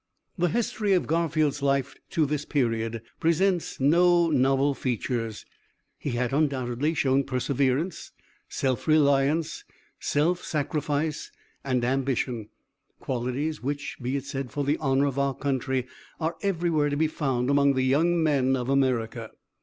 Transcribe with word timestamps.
"The 0.35 0.49
history 0.49 0.93
of 0.93 1.05
Garfield's 1.05 1.61
life 1.61 1.93
to 2.09 2.25
this 2.25 2.43
period 2.43 3.03
presents 3.19 3.79
no 3.79 4.31
novel 4.31 4.73
features. 4.73 5.45
He 5.99 6.13
had 6.13 6.33
undoubtedly 6.33 6.95
shown 6.95 7.23
perseverance, 7.23 8.11
self 8.49 8.87
reliance, 8.87 9.63
self 9.99 10.43
sacrifice, 10.43 11.31
and 11.63 11.85
ambition 11.85 12.49
qualities 12.99 13.61
which, 13.61 13.97
be 14.01 14.15
it 14.17 14.25
said 14.25 14.49
for 14.49 14.63
the 14.63 14.77
honor 14.77 15.05
of 15.05 15.19
our 15.19 15.35
country, 15.35 15.85
are 16.19 16.35
everywhere 16.41 16.89
to 16.89 16.97
be 16.97 17.05
found 17.05 17.51
among 17.51 17.73
the 17.75 17.83
young 17.83 18.23
men 18.23 18.55
of 18.55 18.69
America. 18.69 19.29